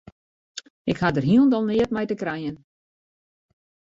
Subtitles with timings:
[0.91, 2.57] Ik ha dêr hielendal neat mei te krijen.